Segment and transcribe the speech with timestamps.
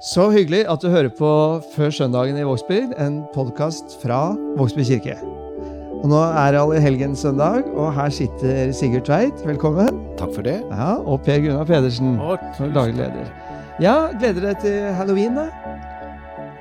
[0.00, 1.28] Så hyggelig at du hører på
[1.74, 5.16] Før søndagen i Vågsby, en podkast fra Vågsby kirke.
[6.02, 9.40] Og Nå er allehelgens søndag, og her sitter Sigurd Tveit.
[9.48, 10.02] Velkommen.
[10.20, 10.58] Takk for det.
[10.70, 12.18] Ja, Og Per Gunnar Pedersen,
[12.58, 13.30] som daglig leder.
[13.80, 15.48] Ja, gleder deg til halloween, da?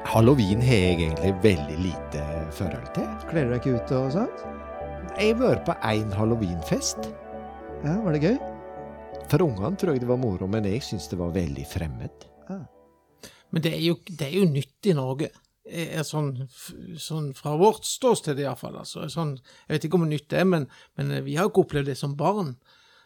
[0.05, 2.23] Halloween har jeg egentlig veldig lite
[2.55, 3.09] forhold til.
[3.29, 4.45] Kler du deg ikke ut og sånt?
[5.19, 7.11] Jeg har vært på én halloweenfest.
[7.83, 8.37] Ja, Var det gøy?
[9.27, 12.31] For ungene tror jeg det var moro, men jeg syns det var veldig fremmed.
[13.53, 15.31] Men det er jo, det er jo nytt i Norge.
[15.65, 16.33] Er sånn,
[17.01, 18.77] sånn fra vårt ståsted iallfall.
[18.81, 19.07] Altså.
[19.09, 20.67] Sånn, jeg vet ikke om nytt det er, men,
[20.99, 22.53] men vi har ikke opplevd det som barn.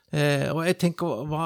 [0.10, 1.44] Eh, og jeg tenker, hva,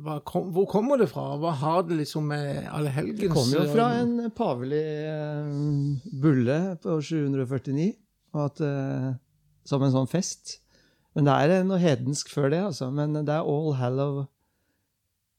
[0.00, 1.34] hva, kom, hvor kommer det fra?
[1.36, 5.50] Hva har det liksom med allehelgens Det kommer jo fra en pavelig eh,
[6.22, 7.90] bulle på 749,
[8.32, 9.10] og at, eh,
[9.68, 10.58] som en sånn fest.
[11.14, 12.88] Men det er noe hedensk før det, altså.
[12.90, 14.24] Men det er All Hallow,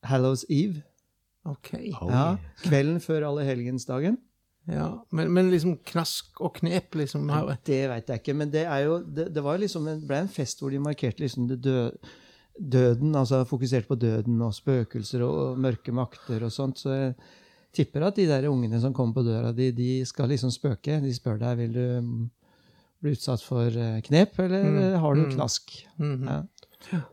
[0.06, 0.86] Hallows Eve.
[1.46, 1.74] Ok.
[2.02, 2.24] Oh, Ja,
[2.64, 4.18] kvelden før allehelgensdagen.
[4.66, 7.28] Ja, men, men liksom knask og knep, liksom.
[7.68, 10.32] Det veit jeg ikke, men det er jo Det, det var liksom en, ble en
[10.32, 11.84] fest hvor de markerte liksom det dø,
[12.58, 16.82] døden, altså fokuserte på døden og spøkelser og, og mørke makter og sånt.
[16.82, 17.14] Så jeg
[17.78, 20.98] tipper at de der ungene som kommer på døra, de, de skal liksom spøke.
[21.04, 22.26] De spør deg vil du mm,
[23.06, 25.32] bli utsatt for eh, knep, eller Mm, eh, har du mm.
[25.36, 25.76] knask.
[26.02, 26.26] Mhm.
[26.90, 27.04] Ja.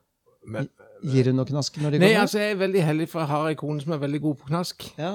[0.48, 2.27] Men, Gir du noe knask når de Nei, kommer?
[2.27, 4.50] altså jeg er veldig heldig, for jeg har ei kone som er veldig god på
[4.53, 4.86] knask.
[4.98, 5.12] Ja.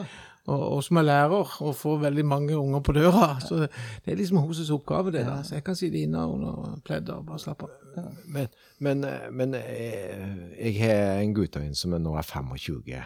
[0.47, 3.27] og, og som er lærer, og får veldig mange unger på døra.
[3.43, 3.69] Så det,
[4.08, 5.41] er liksom hennes oppgave, det da.
[5.43, 8.09] Så jeg kan sitte inne under pleddet og bare slappe av.
[8.25, 8.47] men,
[8.80, 10.23] men, men eh,
[10.59, 13.03] jeg har en gutteøyne som er nå er 25, ja.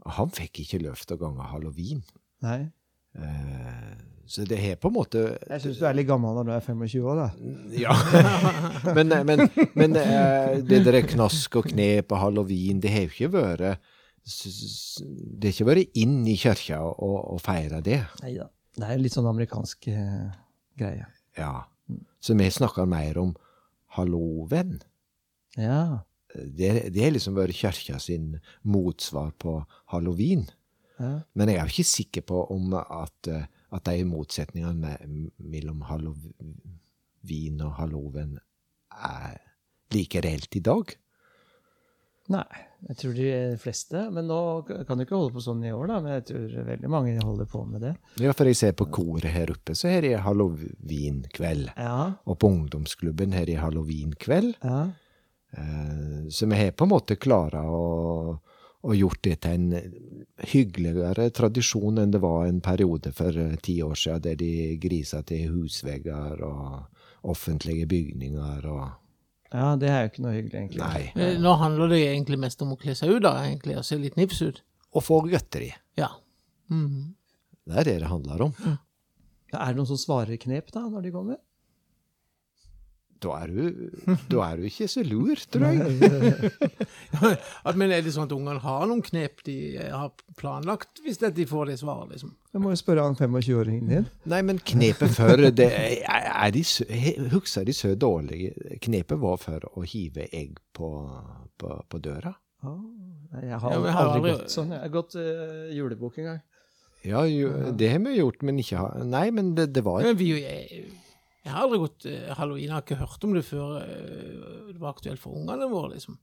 [0.00, 2.02] og han fikk ikke lov til å gange halloween.
[2.42, 2.60] Nei.
[3.18, 6.52] Eh, så det har på en måte Jeg syns du er litt gammel når du
[6.54, 7.54] er 25 år, da.
[7.74, 7.96] Ja.
[8.96, 9.42] men men,
[9.74, 13.64] men eh, det der knask og knep og halloween, det har jo ikke vært
[14.22, 18.04] Det har ikke vært inn i kirka og feire det.
[18.22, 18.46] Nei da.
[18.78, 20.30] Det er litt sånn amerikansk eh,
[20.78, 21.08] greie.
[21.38, 21.64] Ja.
[22.22, 23.34] Så vi snakker mer om
[23.96, 24.78] halloven.
[25.58, 26.04] Ja.
[26.30, 29.58] Det, det har liksom vært kirka sin motsvar på
[29.90, 30.46] halloween.
[31.00, 31.16] ja.
[31.34, 34.96] Men jeg er jo ikke sikker på om at, eh, at de motsetningene
[35.38, 38.38] mellom halloween og halloven
[38.90, 39.36] er
[39.94, 40.96] like reelt i dag.
[42.30, 42.44] Nei,
[42.86, 44.04] jeg tror de fleste.
[44.14, 44.36] Men nå
[44.86, 45.96] kan du ikke holde på sånn i år, da.
[46.04, 47.94] Men jeg tror veldig mange holder på med det.
[48.22, 51.72] Ja, for jeg ser på koret her oppe, så her er halloweenkveld.
[51.76, 54.54] Ja, Og på ungdomsklubben her er halloweenkveld.
[54.62, 54.82] ja.
[55.52, 58.38] Eh, Så vi har på en måte klart å,
[58.82, 59.94] å gjort det til en
[60.52, 65.20] hyggeligere tradisjon enn det var en periode for eh, ti år siden, der de grisa
[65.26, 68.88] til husvegger og offentlige bygninger og
[69.50, 70.78] ja det er jo ikke noe hyggelig, egentlig.
[70.78, 71.00] Nei.
[71.18, 73.96] Eh, Nå handler det egentlig mest om å kle seg ut, da, egentlig, og se
[73.98, 74.60] litt nifs ut.
[74.94, 75.72] Og få godteri.
[75.98, 76.12] Ja.
[76.70, 77.16] Mhm.
[77.66, 78.54] Det er det det handler om.
[79.50, 81.40] Ja, Er det noen som svarer knep da, når de kommer?
[83.20, 83.90] Da er du,
[84.32, 86.50] da er du ikke så lur, tror jeg.
[87.80, 91.46] Men er det sånn at ungene har noen knep de eh, har planlagt, hvis de
[91.48, 92.32] får det svaret, liksom?
[92.54, 94.06] Jeg må jo spørre han 25-åringen din.
[94.32, 96.64] Nei, men knepet før det er, er de,
[97.34, 98.50] Husker de så dårlig?
[98.82, 100.90] Knepet var for å hive egg på,
[101.60, 102.32] på, på døra.
[102.64, 102.76] Ah,
[103.36, 104.72] nei, jeg har Ja, jeg har aldri- gått sånn.
[104.74, 106.40] Jeg har gått uh, julebok en gang.
[107.06, 110.18] Ja, jo, det har vi gjort, men ikke har Nei, men det, det var Men
[110.20, 110.34] vi,
[111.44, 114.80] jeg, har aldri gått eh, halloween, jeg har ikke hørt om det før eh, det
[114.82, 116.18] var aktuelt for ungene våre, liksom.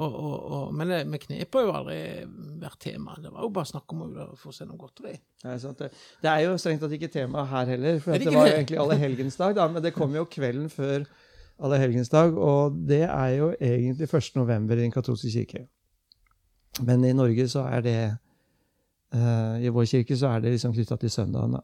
[0.00, 1.96] Og, og, og, men det- med knep har jo aldri
[2.62, 3.16] vært tema.
[3.20, 5.12] Det var jo bare snakk om å få seg noe godteri.
[5.44, 5.90] er, sant det.
[6.22, 8.80] det er jo strengt tatt ikke tema her heller, for det det var jo egentlig
[8.80, 11.04] allehelgensdag, da, men det kom jo kvelden før
[11.62, 14.30] allehelgensdag, og det er jo egentlig 1.
[14.40, 15.66] november i den katolske kirke.
[16.82, 17.98] Men i Norge så er det
[19.12, 21.60] uh, I vår kirke så er det liksom knytta til søndagen, da.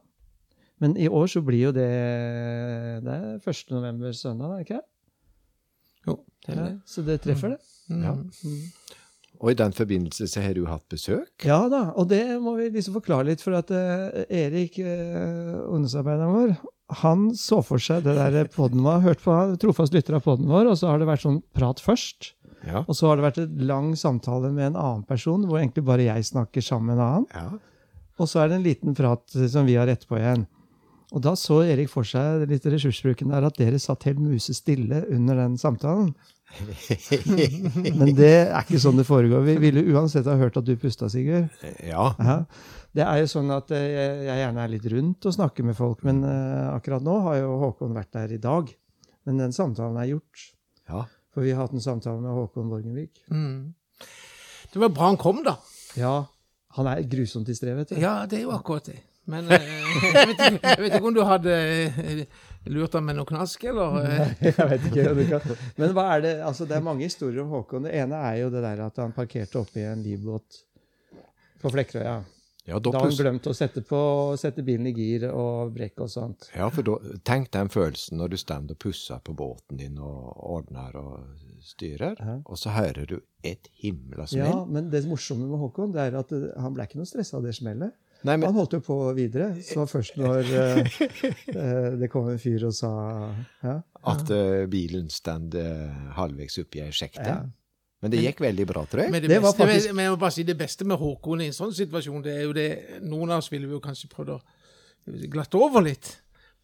[0.79, 1.89] Men i år så blir jo det
[3.03, 3.63] Det er 1.
[3.75, 4.81] november søndag, er det ikke?
[6.07, 7.59] Jo, det er Ja, så det treffer det.
[7.89, 8.03] Mm.
[8.05, 8.15] Ja.
[9.39, 11.45] Og i den forbindelse så har du hatt besøk.
[11.47, 16.35] Ja da, og det må vi liksom forklare litt, for at uh, Erik, uh, ungdomsarbeideren
[16.35, 16.57] vår,
[17.03, 20.71] han så for seg det der podden var, hørt på, trofast lytter av podden vår,
[20.71, 22.33] og så har det vært sånn prat først.
[22.67, 22.83] Ja.
[22.83, 26.09] Og så har det vært en lang samtale med en annen person, hvor egentlig bare
[26.09, 27.33] jeg snakker sammen med en annen.
[27.35, 27.49] ja.
[28.19, 30.41] Og så er det en liten prat som vi har rett på igjen.
[31.09, 35.39] Og da så Erik for seg litt ressursbruken der, at dere satt helt musestille under
[35.41, 36.11] den samtalen.
[37.99, 39.41] Men det er ikke sånn det foregår.
[39.47, 41.49] Vi ville uansett ha hørt at du pusta, Sigurd.
[41.85, 42.11] Ja.
[42.17, 42.37] Aha.
[42.93, 45.77] Det er jo sånn at eh, jeg jeg gjerne er litt rundt og snakker med
[45.77, 48.71] folk, men eh, akkurat nå har jo Håkon vært der i dag.
[49.29, 50.45] Men den samtalen er gjort.
[50.89, 51.05] ja.
[51.29, 53.19] For vi har hatt en samtale med Håkon Borgenvik.
[53.29, 53.75] Mm.
[54.73, 55.59] Det var bra han kom, da.
[55.97, 56.25] Ja,
[56.77, 57.91] Han er grusomt i strevet.
[58.01, 58.97] Ja, det er jo akkurat det.
[59.29, 59.67] Men eh,
[60.15, 62.23] jeg, vet ikke, jeg vet ikke om du hadde eh,
[62.73, 63.99] lurt ham med noe knask, eller?
[64.07, 65.05] Nei, jeg vet ikke.
[65.19, 65.53] du kan.
[65.79, 67.85] Men hva er det, altså det er mange historier om Håkon.
[67.87, 70.63] Det ene er jo det der at han parkerte oppe i en livbåt
[71.61, 72.17] på Flekkerøya.
[72.69, 73.99] Ja, da Da han glemte å sette, på,
[74.37, 76.49] sette bilen i gir og brekke og sånt.
[76.53, 80.35] ja, for da, tenk den følelsen når du står og pusser på båten din og
[80.57, 81.23] ordner og
[81.65, 82.35] styrer, Ja.
[82.45, 84.45] og så hører du et himla smell.
[84.51, 87.39] Ja, Men det morsomme med Håkon det er at eh, han ble ikke noe stressa
[87.39, 87.95] av det smellet.
[88.27, 89.53] Nei, men, Han holdt jo på videre.
[89.63, 92.91] Så først når uh, eh, det kom en fyr og sa
[93.63, 93.77] ja,
[94.11, 97.27] at uh, bilen stand uh, halvveis oppi ei sjekte.
[97.29, 97.39] Ja.
[97.99, 99.11] Men det gikk veldig bra, tror jeg.
[99.11, 101.75] Men det, Det beste, faktisk- med, bare si det beste med Håkon i en sånn
[101.75, 102.69] situasjon, det er jo det
[103.03, 104.39] Noen av oss ville jo kanskje prøvd å
[105.31, 106.13] glatte over litt.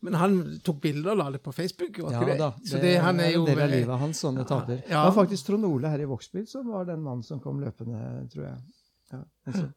[0.06, 2.00] Men han tok bilder og la det på Facebook.
[2.06, 2.38] Var ja det?
[2.40, 2.52] da.
[2.68, 4.82] Så det, han er jo en del av livet hans, sånne tabber.
[4.84, 5.00] ja.
[5.00, 8.02] Det var faktisk Trond Ole her i Vågsbygd som var den mannen som kom løpende,
[8.34, 8.60] tror jeg.
[9.16, 9.70] Ja, altså.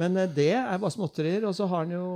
[0.00, 1.44] Men eh, det er bare småtterier.
[1.48, 2.06] Og så har han jo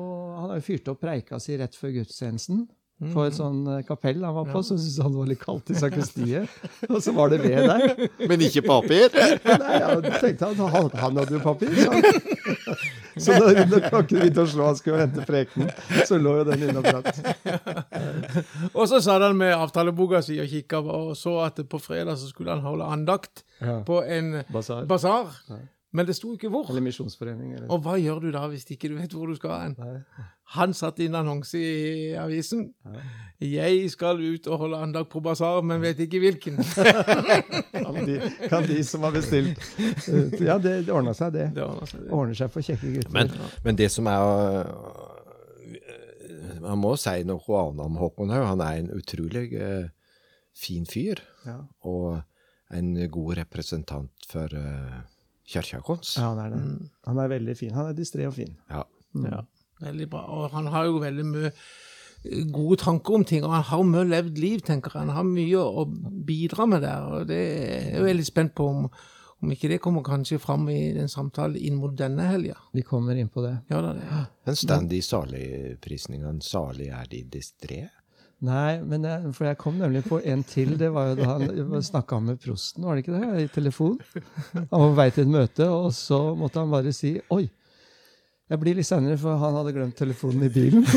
[0.40, 2.66] han har jo fyrt opp preika si rett før gudstjenesten.
[3.12, 5.68] På et sånn eh, kapell han var på, så syntes han det var litt kaldt
[5.68, 6.54] i sakristiet.
[6.88, 8.06] Og så var det ved der.
[8.24, 9.12] Men ikke papir!
[9.44, 11.92] Nei, ja, tenkte han, han, han hadde jo papir, så,
[13.26, 15.68] så når, når klokken begynte å slå, han skulle hente prekenen,
[16.08, 17.20] så lå jo den inne og bratt.
[18.72, 22.32] Og så satt han med avtaleboka si og kikka og så at på fredag så
[22.32, 23.82] skulle han holde andakt Ja.
[23.84, 24.88] på en Basar.
[25.94, 26.66] Men det sto ikke hvor.
[26.70, 27.52] Eller misjonsforening.
[27.56, 27.68] Eller.
[27.72, 29.76] Og hva gjør du da hvis ikke du vet hvor du skal hen?
[29.78, 30.24] Nei.
[30.56, 32.68] Han satte inn annonse i avisen.
[33.40, 36.60] 'Jeg skal ut og holde andag på basar, men vet ikke hvilken'.
[37.86, 39.58] Kan de, kan de som har bestilt
[40.08, 41.50] uh, Ja, det, det ordna seg, det.
[41.56, 42.12] Det ordner seg, det.
[42.12, 43.12] Ordner seg for kjekke gutter.
[43.14, 43.32] Men,
[43.64, 44.22] men det som er
[44.66, 48.46] øh, Man må si noe annet om Håkon Haug.
[48.52, 49.90] Han er en utrolig uh,
[50.56, 51.22] fin fyr.
[51.46, 51.60] ja.
[51.82, 52.22] Og
[52.74, 55.04] en god representant for uh,
[55.54, 55.98] vår.
[56.16, 56.62] ja, han er det.
[57.06, 57.74] Han er veldig fin.
[57.74, 58.56] Han er distré og fin.
[58.70, 58.84] Ja.
[59.14, 59.42] Ja,
[59.80, 60.24] veldig bra.
[60.36, 61.52] Og han har jo veldig mye
[62.52, 65.06] gode tanker om ting, og han har mye levd liv, tenker jeg.
[65.06, 65.84] Han har mye å
[66.26, 68.88] bidra med der, og det er jeg veldig spent på om,
[69.42, 72.56] om ikke det kommer kanskje fram i en samtale inn mot denne helga.
[72.74, 73.54] Vi kommer inn på det.
[73.70, 74.24] Ja da, det.
[74.50, 76.40] En stand i saligprisningen.
[76.42, 77.84] Salig er de distré.
[78.44, 80.74] Nei, men jeg, for jeg kom nemlig på en til.
[80.76, 83.44] Det var jo da han snakka med prosten, var det ikke det?
[83.46, 83.94] I telefon.
[84.52, 87.46] Han var på vei til et møte, og så måtte han bare si Oi,
[88.46, 90.84] jeg blir litt seinere, for han hadde glemt telefonen i bilen.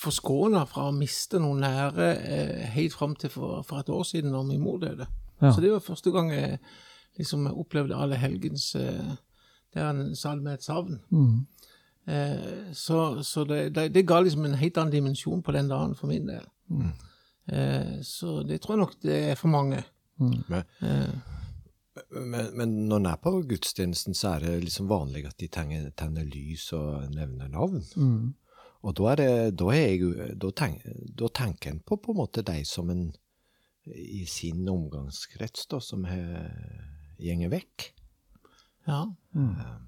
[0.00, 4.32] forskåna fra å miste noen nære eh, helt fram til for, for et år siden,
[4.32, 5.06] når min mor døde.
[5.42, 5.50] Ja.
[5.52, 6.58] Så det var første gang jeg
[7.18, 9.12] liksom opplevde alle helgens eh,
[9.74, 11.00] Det er en sal med et savn.
[11.10, 11.46] Mm.
[12.08, 15.94] Eh, så så det, det, det ga liksom en helt annen dimensjon på den dagen
[15.98, 16.46] for min del.
[17.52, 19.82] Eh, så det tror jeg nok det er for mange.
[20.22, 21.14] Men, Eh,
[22.10, 25.90] men, men når en er på gudstjenesten, så er det liksom vanlig at de tenner,
[25.98, 27.82] tenner lys og nevner navn.
[27.96, 28.32] Mm.
[28.82, 30.86] Og da, er det, da, er jeg, da, tenk,
[31.18, 33.10] da tenker en på på en måte de som en
[33.86, 36.04] i sin omgangskrets da, som
[37.22, 37.88] gjenger vekk.
[39.58, 39.78] ja.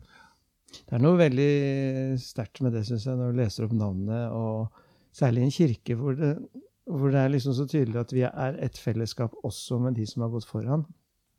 [0.75, 5.15] Det er noe veldig sterkt med det, syns jeg, når du leser opp navnet, og
[5.15, 6.33] særlig i en kirke hvor det,
[6.91, 10.25] hvor det er liksom så tydelig at vi er et fellesskap også med de som
[10.27, 10.83] har gått foran.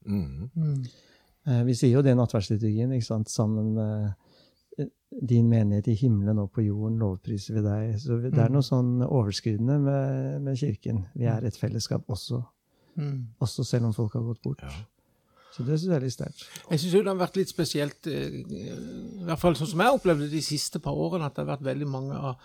[0.06, 0.86] Mm.
[1.48, 3.30] Eh, Vi sier jo det i nattverdsliturgien, ikke sant?
[3.30, 4.14] sammen med
[4.80, 4.86] eh,
[5.22, 8.00] din menighet i himmelen og på jorden lovpriser vi deg.
[8.02, 11.06] Så det er noe sånn overskridende med, med kirken.
[11.16, 12.44] Vi er et fellesskap også,
[12.96, 13.26] Mm.
[13.44, 14.62] også selv om folk har gått bort.
[14.64, 14.70] Ja.
[15.52, 16.44] Så det syns jeg er litt sterkt.
[16.70, 20.30] Jeg syns det har vært litt spesielt, eh, i hvert fall sånn som jeg opplevde
[20.32, 22.38] de siste par årene, at det har vært veldig mange av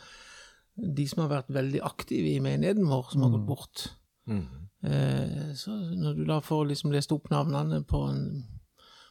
[0.76, 3.88] de som har vært veldig aktive i menigheten vår, som har gått bort.
[4.26, 4.69] Mhm.
[4.82, 8.44] Eh, Så når du da får liksom lest opp navnene på, en,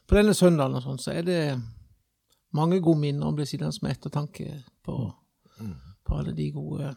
[0.06, 1.42] på denne søndagen, og sånn, så er det
[2.56, 4.96] mange gode minner og blir sittende med ettertanke på,
[6.04, 6.94] på alle de gode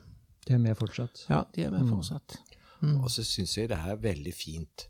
[0.47, 1.25] De er med fortsatt.
[1.29, 2.39] Ja, de er med fortsatt.
[2.81, 2.97] Mm.
[3.03, 4.87] Og så syns jeg det er veldig fint.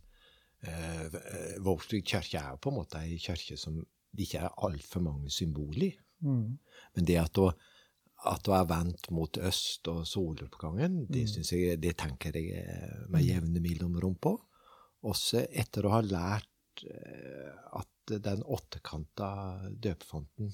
[0.63, 1.19] Eh,
[1.61, 3.75] Vågsbygd kirke er jo på en måte ei kirke som
[4.13, 5.93] det ikke er altfor mange symboler i.
[6.23, 6.57] Mm.
[6.95, 7.51] Men det at hun,
[8.29, 12.63] at å er vendt mot øst og soloppgangen, det, synes jeg, det tenker jeg
[13.11, 14.37] med jevne mellomrom på.
[15.03, 19.29] Også etter å ha lært eh, at den åttekanta
[19.83, 20.51] døpefonten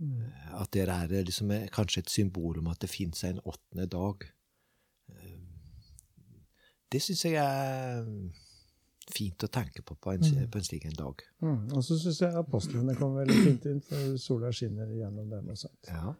[0.00, 3.86] eh, At det er liksom eh, kanskje et symbol om at det fins en åttende
[3.92, 4.24] dag.
[6.90, 8.06] Det syns jeg er
[9.10, 11.22] fint å tenke på på en, på en slik en dag.
[11.42, 11.68] Mm.
[11.76, 15.50] Og så syns jeg apostlene kommer veldig fint inn, for sola skinner gjennom dem.
[15.50, 15.78] og sånt.
[15.90, 16.14] Ja.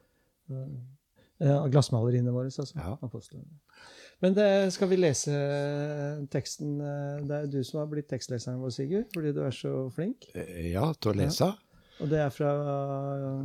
[1.41, 2.67] Ja, glassmaleriene våre, altså.
[2.77, 2.99] Ja.
[3.03, 3.47] Apostlene.
[4.21, 5.33] Men det, skal vi lese
[6.31, 6.75] teksten?
[6.85, 10.27] eh, Det er du som har blitt tekstleseren vår, Sigurd, fordi du er så flink.
[10.35, 11.49] Eh, Ja, til å lese.
[12.01, 12.51] Og det er fra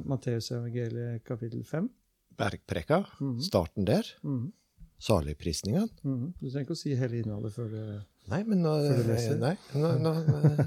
[0.08, 1.90] Matteusevangeliet kapittel 5.
[2.38, 3.06] Bergpreka.
[3.22, 3.40] -hmm.
[3.42, 4.04] Starten der.
[4.24, 4.52] Mhm.
[5.00, 5.90] Saligprisningen.
[6.04, 6.34] -hmm.
[6.42, 9.38] Du trenger ikke å si hele innholdet før du Nei, men nå, før du leser.
[9.38, 10.14] nei, nå, nå,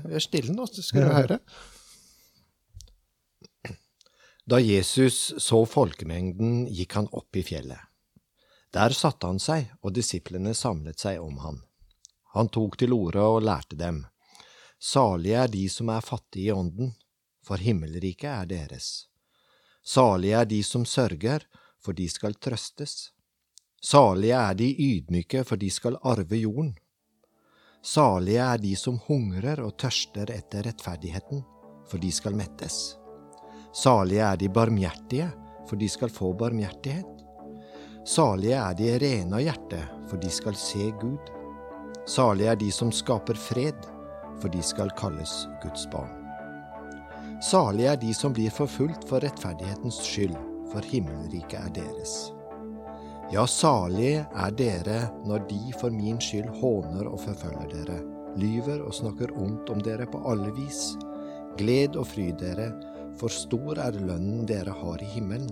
[0.09, 1.39] vi er stille nå, så skal du høre.
[4.49, 7.81] Da Jesus så folkemengden, gikk han opp i fjellet.
[8.73, 11.59] Der satte han seg, og disiplene samlet seg om han.
[12.33, 14.07] Han tok til orde og lærte dem.
[14.81, 16.95] Salige er de som er fattige i ånden,
[17.45, 18.87] for himmelriket er deres.
[19.85, 21.45] Salige er de som sørger,
[21.85, 22.95] for de skal trøstes.
[23.85, 26.73] Salige er de ydmyke, for de skal arve jorden.
[27.85, 31.45] Salige er de som hungrer og tørster etter rettferdigheten,
[31.85, 32.98] for de skal mettes.
[33.73, 35.29] Salige er de barmhjertige,
[35.69, 37.25] for de skal få barmhjertighet.
[38.09, 41.33] Salige er de rene av hjerte, for de skal se Gud.
[42.09, 43.85] Salige er de som skaper fred,
[44.41, 46.15] for de skal kalles Guds barn.
[47.45, 50.35] Salige er de som blir forfulgt for rettferdighetens skyld,
[50.73, 52.17] for himmelriket er deres.
[53.29, 57.99] Ja, salige er dere når de for min skyld håner og forfølger dere,
[58.41, 60.95] lyver og snakker ondt om dere på alle vis.
[61.61, 62.71] Gled og fryd dere,
[63.19, 65.51] for stor er lønnen dere har i himmelen.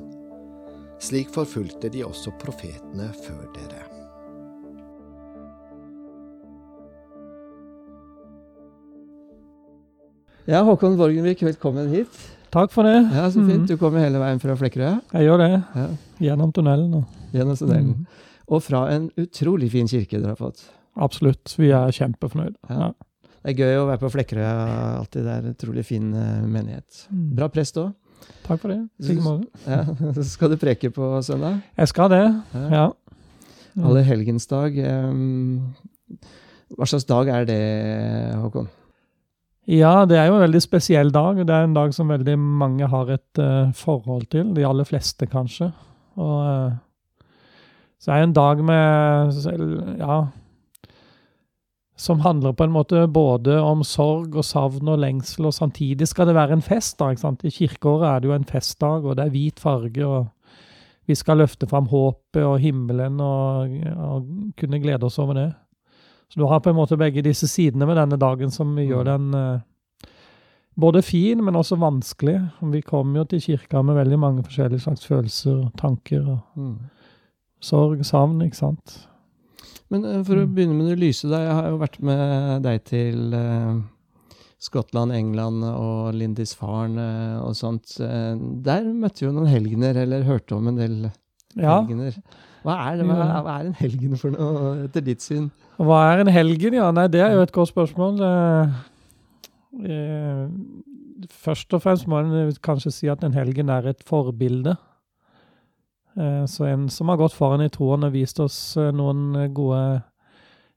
[1.03, 3.83] Slik forfulgte de også profetene før dere.
[10.47, 12.21] Ja, Håkon Borgenvik, velkommen hit.
[12.55, 12.95] Takk for det.
[13.13, 13.65] Ja, Så fint.
[13.65, 13.67] Mhm.
[13.67, 15.01] Du kommer hele veien fra Flekkerøy?
[15.13, 15.63] Jeg gjør det.
[15.75, 15.87] Ja.
[16.21, 16.95] Gjennom tunnelen.
[16.95, 17.05] Og.
[17.33, 17.89] gjennom tunnelen.
[17.99, 18.07] Mm.
[18.49, 20.63] Og fra en utrolig fin kirke dere har fått.
[20.97, 21.57] Absolutt.
[21.59, 22.55] Vi er kjempefornøyd.
[22.71, 22.79] Ja.
[22.79, 22.93] Ja.
[23.47, 24.55] Det er gøy å være på Flekkerøya
[24.99, 25.23] alltid.
[25.23, 27.05] Det er en utrolig fin eh, menighet.
[27.15, 27.27] Mm.
[27.39, 27.93] Bra prest òg.
[28.43, 28.81] Takk for det.
[29.71, 29.85] Ja.
[30.27, 31.61] Skal du preke på søndag.
[31.79, 32.25] Jeg skal det.
[32.57, 32.65] Ja.
[32.75, 32.87] Ja.
[33.87, 34.75] Allehelgensdag.
[34.75, 36.25] dag.
[36.75, 37.61] hva slags dag er det,
[38.41, 38.67] Håkon?
[39.71, 41.39] Ja, det er jo en veldig spesiell dag.
[41.47, 44.51] Det er en dag som veldig mange har et uh, forhold til.
[44.59, 45.71] De aller fleste, kanskje.
[46.19, 47.23] Og uh,
[48.03, 50.19] så er det en dag med Ja.
[51.97, 56.29] Som handler på en måte både om sorg og savn og lengsel, og samtidig skal
[56.29, 56.99] det være en fest.
[56.99, 57.45] da, ikke sant?
[57.45, 60.27] I kirkeåret er det jo en festdag, og det er hvit farge, og
[61.07, 64.27] vi skal løfte fram håpet og himmelen og, og
[64.59, 65.49] kunne glede oss over det.
[66.29, 69.35] Så du har på en måte begge disse sidene med denne dagen som gjør den
[69.39, 70.11] eh,
[70.77, 72.41] både fin, men også vanskelig.
[72.73, 76.27] Vi kommer jo til kirka med veldig mange forskjellige slags følelser og tanker.
[76.27, 76.77] og
[77.61, 79.09] Sorg, savn, ikke sant.
[79.91, 80.55] Men eh, for å Mm.
[80.55, 81.39] begynne med det lyse, da.
[81.45, 83.77] Jeg har jo vært med deg til eh,
[84.59, 88.01] Skottland, England og Lindisfarne og sånt.
[88.01, 88.35] Eh,
[88.67, 91.11] der møtte vi jo noen helgener, eller hørte om en del
[91.57, 92.17] helgener.
[92.67, 95.51] Hva er, det, hva, hva er en helgen for noe, etter ditt syn?
[95.79, 96.75] Hva er en helgen?
[96.75, 98.19] Ja, nei, det er jo et godt spørsmål.
[98.27, 98.75] Eh,
[99.87, 100.49] eh,
[101.31, 104.75] først og fremst må en kanskje si at en helgen er et forbilde.
[106.17, 109.81] Eh, så en som har gått foran i troen og vist oss eh, noen gode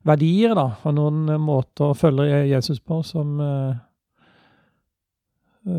[0.08, 3.38] verdier, da, og noen eh, måter å følge Jesus på som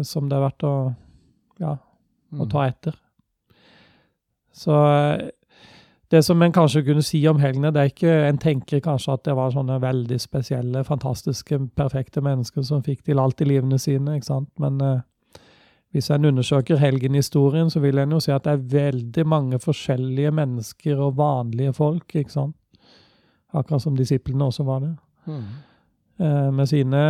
[0.06, 0.92] Som det er verdt å,
[1.58, 1.72] ja,
[2.38, 2.94] å ta etter.
[4.52, 4.74] Så
[6.12, 9.24] det som en kanskje kunne si om helgene, det er ikke En tenker kanskje at
[9.24, 14.18] det var sånne veldig spesielle, fantastiske, perfekte mennesker som fikk til alt i livene sine,
[14.18, 14.50] ikke sant?
[14.60, 14.78] Men
[15.90, 20.30] hvis en undersøker helgenhistorien, så vil en jo si at det er veldig mange forskjellige
[20.30, 22.56] mennesker og vanlige folk, ikke sant?
[23.54, 24.92] Akkurat som disiplene også var det.
[25.26, 25.42] Mm.
[26.20, 27.00] Eh, med sine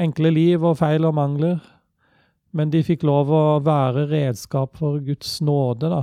[0.00, 1.58] enkle liv og feil og mangler.
[2.52, 6.02] Men de fikk lov å være redskap for Guds nåde, da.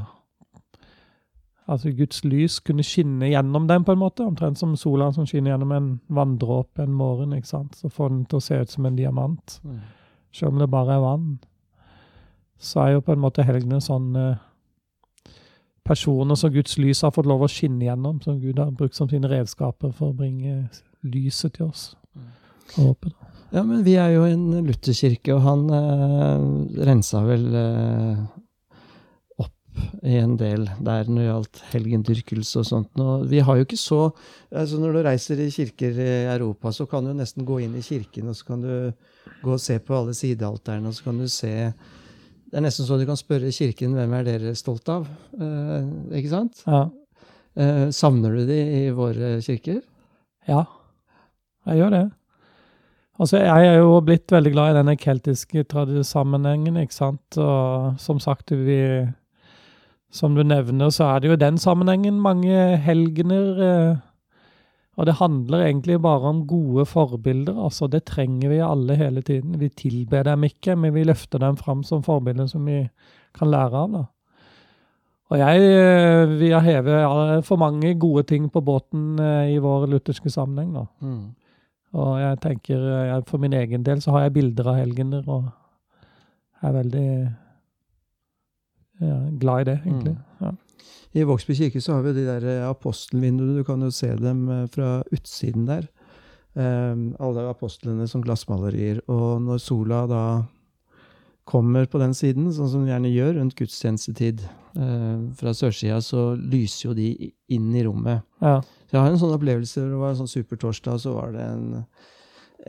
[1.68, 4.24] Altså Guds lys kunne skinne gjennom dem, på en måte.
[4.24, 7.34] Omtrent som sola som skinner gjennom en vanndråpe en morgen.
[7.34, 7.76] ikke sant?
[7.76, 9.60] Så får den til å se ut som en diamant.
[9.64, 9.82] Mm.
[10.32, 11.40] Selv om det bare er vann.
[12.60, 14.44] Så er jo på en måte helgene sånn eh,
[15.88, 19.10] personer som Guds lys har fått lov å skinne gjennom, som Gud har brukt som
[19.10, 20.68] sine redskaper for å bringe
[21.08, 21.92] lyset til oss.
[22.76, 23.14] Håpet.
[23.54, 28.26] Ja, men vi er jo en lutherkirke, og han eh, rensa vel eh,
[29.40, 33.00] opp i en del der når det gjaldt helgendyrkelse og sånt.
[33.00, 34.02] Og vi har jo ikke så
[34.52, 37.86] altså Når du reiser i kirker i Europa, så kan du nesten gå inn i
[37.86, 38.74] kirken, og så kan du
[39.46, 41.54] gå og se på alle sidealterne, og så kan du se
[42.48, 45.08] Det er nesten så du kan spørre kirken hvem er dere stolt av.
[45.36, 45.90] Eh,
[46.22, 46.64] ikke sant?
[46.64, 46.86] Ja.
[47.58, 49.82] Eh, savner du de i våre kirker?
[50.48, 50.64] ja.
[51.68, 52.06] Jeg gjør det.
[53.20, 55.66] Altså, jeg er jo blitt veldig glad i denne keltiske
[56.06, 57.38] sammenhengen, ikke sant.
[57.38, 59.08] Og som sagt, vi
[60.10, 63.60] Som du nevner, så er det jo i den sammenhengen mange helgener.
[63.60, 63.98] Eh,
[64.98, 67.54] og det handler egentlig bare om gode forbilder.
[67.64, 69.60] altså Det trenger vi alle hele tiden.
[69.60, 72.88] Vi tilber dem ikke, men vi løfter dem fram som forbilder som vi
[73.38, 73.92] kan lære av.
[73.92, 74.04] da.
[75.30, 75.60] Og jeg
[76.40, 80.74] vi vil heve for mange gode ting på båten eh, i vår lutherske sammenheng.
[80.74, 80.86] da.
[81.02, 81.36] Mm.
[81.94, 85.46] Og jeg tenker, jeg, for min egen del så har jeg bilder av helgener, og
[86.62, 87.10] er veldig
[89.02, 90.16] ja, glad i det, egentlig.
[90.18, 90.27] Ja.
[91.18, 93.58] I Vågsby kirke så har vi de der eh, apostelvinduene.
[93.58, 95.88] Du kan jo se dem eh, fra utsiden der.
[96.58, 99.04] Um, alle apostlene som glassmalerier.
[99.14, 100.22] Og når sola da
[101.48, 104.42] kommer på den siden, sånn som den gjerne gjør rundt gudstjenestetid
[104.76, 107.12] uh, fra sørsida, så lyser jo de
[107.54, 108.26] inn i rommet.
[108.42, 108.58] Ja.
[108.88, 109.86] Så jeg har en sånn opplevelse.
[109.86, 111.86] Det var en sånn supertorsdag, så var det en,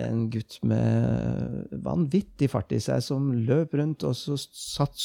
[0.04, 5.00] en gutt med vanvittig fart i seg som løp rundt, og så satt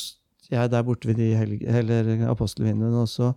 [0.51, 3.33] jeg der borte ved de helge, eller apostelvinduene, og så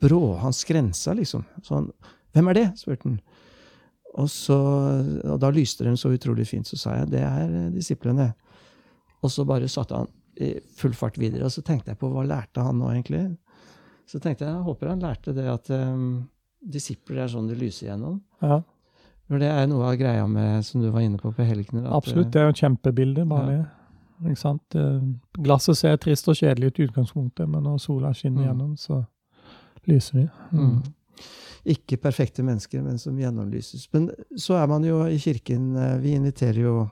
[0.00, 1.44] brå han skrensa, liksom.
[1.62, 1.90] Sånn,
[2.32, 3.20] 'Hvem er det?' spurte han.
[4.18, 4.56] Og, så,
[5.24, 6.66] og da lyste de så utrolig fint.
[6.66, 8.32] Så sa jeg 'Det er eh, disiplene'.
[9.22, 10.08] Og så bare satte han
[10.40, 11.44] i full fart videre.
[11.44, 13.36] Og så tenkte jeg på hva lærte han nå, egentlig?
[14.06, 16.28] Så tenkte jeg jeg håper han lærte det at um,
[16.66, 18.20] disipler er sånn de lyser gjennom.
[18.42, 18.62] ja.
[19.30, 21.84] For det er noe av greia med, som du var inne på på helgene.
[21.86, 22.32] Absolutt.
[22.32, 23.58] Det er jo et kjempebilde, bare Ja.
[23.58, 23.68] det.
[24.26, 24.74] Ikke sant?
[24.76, 25.00] Eh,
[25.42, 28.48] Glasset ser trist og kjedelig ut i utgangspunktet, men når sola skinner Mm.
[28.48, 29.06] gjennom, så
[29.88, 30.30] lyser de.
[30.52, 30.60] Mm.
[30.60, 30.82] Mm.
[31.66, 33.88] Ikke perfekte mennesker, men som gjennomlyses.
[33.92, 36.90] Men så er man jo i kirken eh, Vi inviterer jo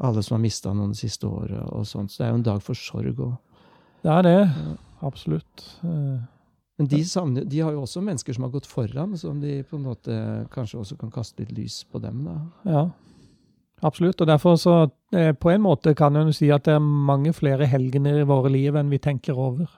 [0.00, 2.42] alle som har mista noen det siste året, og sånt, så det er jo en
[2.42, 3.18] dag for sorg.
[3.20, 3.36] Og,
[4.02, 4.50] Det er det.
[5.02, 5.78] Absolutt.
[5.84, 6.18] Eh,
[6.78, 9.76] men de, savner, de har jo også mennesker som har gått foran, som de på
[9.76, 12.24] en måte kanskje også kan kaste litt lys på dem.
[12.24, 12.38] da.
[12.64, 12.90] Ja,
[13.82, 14.20] absolutt.
[14.20, 17.66] Og derfor så, eh, på en måte kan en si at det er mange flere
[17.66, 19.68] helgener i våre liv enn vi tenker over.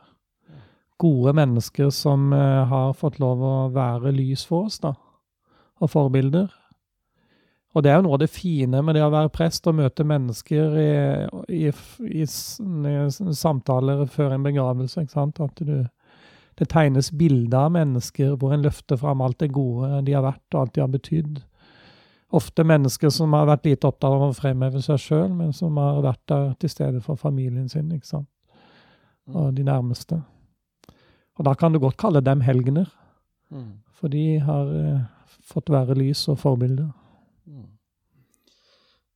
[0.99, 4.95] Gode mennesker som eh, har fått lov å være lys for oss, da.
[5.81, 6.53] Og forbilder.
[7.75, 10.05] Og det er jo noe av det fine med det å være prest og møte
[10.07, 10.90] mennesker i,
[11.51, 11.64] i,
[12.07, 15.03] i, i samtaler før en begravelse.
[15.03, 15.40] ikke sant?
[15.43, 15.83] At du,
[16.55, 20.47] det tegnes bilder av mennesker hvor en løfter fram alt det gode de har vært,
[20.55, 21.43] og alt de har betydd
[22.35, 26.03] ofte mennesker som har vært lite opptatt av å fremheve seg sjøl, men som har
[26.05, 28.31] vært der til stede for familien sin ikke sant?
[29.25, 30.18] og de nærmeste.
[31.38, 32.90] Og da kan du godt kalle dem helgener,
[33.97, 35.01] for de har eh,
[35.49, 36.90] fått være lys og forbilder.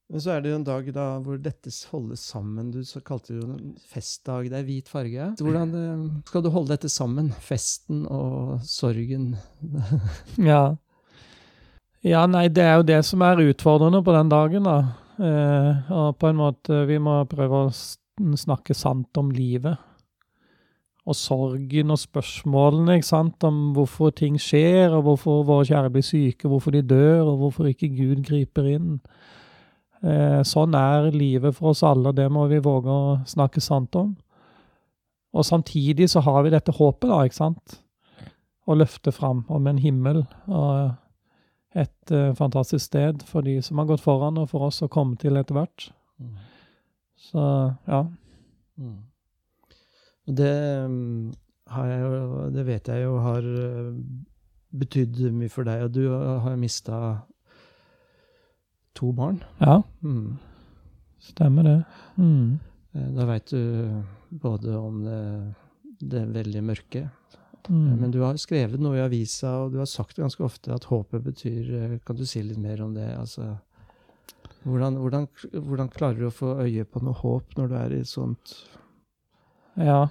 [0.08, 2.70] Men så er det jo en dag da hvor dette holdes sammen.
[2.72, 4.48] Du så kalte det jo en festdag.
[4.48, 5.26] Det er hvit farge.
[5.36, 7.28] Hvordan eh, skal du holde dette sammen?
[7.44, 9.34] Festen og sorgen.
[10.40, 10.78] Ja.
[12.06, 14.78] Ja, nei, det er jo det som er utfordrende på den dagen, da.
[15.18, 17.72] Eh, og på en måte, vi må prøve å
[18.38, 19.80] snakke sant om livet.
[21.08, 26.06] Og sorgen og spørsmålene, ikke sant, om hvorfor ting skjer, og hvorfor våre kjære blir
[26.06, 29.00] syke, hvorfor de dør, og hvorfor ikke Gud griper inn.
[30.04, 33.96] Eh, sånn er livet for oss alle, og det må vi våge å snakke sant
[33.98, 34.14] om.
[35.34, 37.80] Og samtidig så har vi dette håpet, da, ikke sant?
[38.68, 40.94] Å løfte fram om en himmel og
[41.76, 45.16] et uh, fantastisk sted for de som har gått foran, og for oss å komme
[45.20, 45.90] til etter hvert.
[47.18, 47.42] Så
[47.86, 48.04] ja.
[48.78, 48.96] Mm.
[50.38, 50.52] Det,
[50.88, 51.32] mm,
[51.74, 53.90] har jeg jo, det vet jeg jo har eh,
[54.78, 56.98] betydd mye for deg, og du har mista
[58.98, 59.42] to barn.
[59.60, 60.38] Ja, Mm.
[61.20, 61.84] stemmer det.
[62.18, 62.58] Mm.
[62.94, 65.54] Eh, Da veit du både om det,
[66.00, 67.08] det veldig mørke
[67.68, 67.98] Mm.
[68.00, 71.24] Men du har skrevet noe i avisa, og du har sagt ganske ofte at håpet
[71.24, 73.10] betyr eh, Kan du si litt mer om det?
[73.18, 73.56] Altså,
[74.62, 78.04] hvordan, hvordan, hvordan klarer du å få øye på noe håp når du er i
[78.08, 78.56] sånt
[79.76, 80.06] Ja.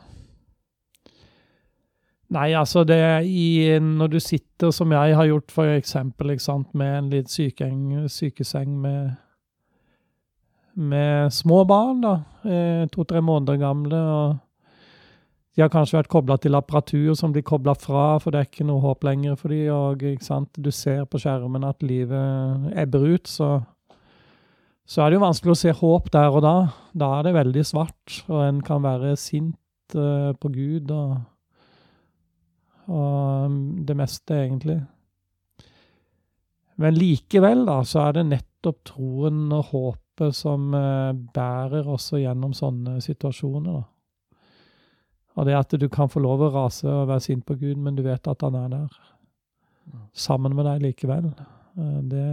[2.33, 6.97] Nei, altså det i, Når du sitter som jeg har gjort, for eksempel, sant, med
[6.97, 9.15] en litt sykeng, sykeseng med,
[10.75, 14.35] med små barn, da, eh, to-tre måneder gamle, og
[15.57, 18.65] de har kanskje vært kobla til apparatur som blir kobla fra, for det er ikke
[18.69, 20.03] noe håp lenger for de, og
[20.53, 23.55] du ser på skjermen at livet ebber ut, så,
[24.85, 26.53] så er det jo vanskelig å se håp der og da.
[26.93, 31.17] Da er det veldig svart, og en kan være sint uh, på Gud og,
[32.93, 34.77] og mm, det meste, egentlig.
[36.77, 42.53] Men likevel, da, så er det nettopp troen og håpet som uh, bærer også gjennom
[42.53, 43.71] sånne situasjoner.
[43.81, 43.87] da.
[45.37, 47.97] Og det at du kan få lov å rase og være sint på Gud, men
[47.97, 49.01] du vet at han er der.
[50.17, 51.29] Sammen med deg likevel.
[51.77, 52.27] Uh, det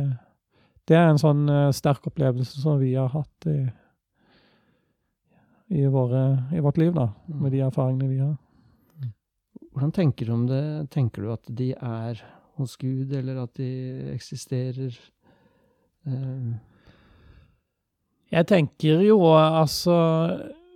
[0.88, 3.58] det er en sånn uh, sterk opplevelse som vi har hatt i,
[5.72, 7.38] i, våre, i vårt liv, da, mm.
[7.40, 8.34] med de erfaringene vi har.
[9.74, 10.64] Hvordan tenker du om det?
[10.92, 12.20] Tenker du at de er
[12.58, 13.70] hos Gud, eller at de
[14.12, 14.98] eksisterer?
[16.06, 16.52] Uh...
[18.34, 19.94] Jeg tenker jo altså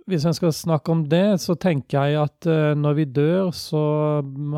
[0.09, 3.83] Hvis en skal snakke om det, så tenker jeg at uh, når vi dør, så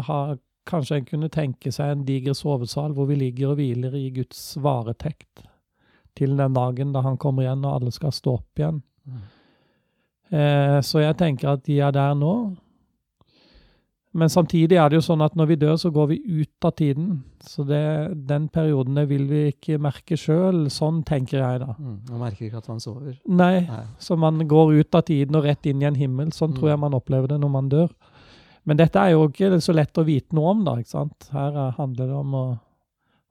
[0.08, 0.38] har
[0.70, 4.40] Kanskje en kunne tenke seg en diger sovesal hvor vi ligger og hviler i Guds
[4.62, 5.42] varetekt
[6.18, 8.78] til den dagen da han kommer igjen og alle skal stå opp igjen.
[9.10, 9.24] Mm.
[10.38, 12.34] Eh, så jeg tenker at de er der nå.
[14.12, 16.74] Men samtidig er det jo sånn at når vi dør, så går vi ut av
[16.76, 17.12] tiden.
[17.48, 17.80] Så det,
[18.28, 20.66] den perioden det vil vi ikke merke sjøl.
[20.74, 21.78] Sånn tenker jeg, da.
[21.80, 23.16] Mm, man merker ikke at man sover.
[23.32, 26.36] Nei, Nei, så man går ut av tiden og rett inn i en himmel.
[26.36, 26.60] Sånn mm.
[26.60, 27.94] tror jeg man opplever det når man dør.
[28.68, 30.76] Men dette er jo ikke så lett å vite noe om, da.
[30.82, 31.32] ikke sant?
[31.32, 32.46] Her handler det om å,